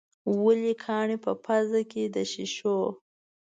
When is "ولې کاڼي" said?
0.43-1.17